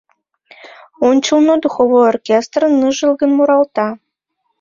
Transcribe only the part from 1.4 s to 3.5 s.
духовой оркестр ныжылгын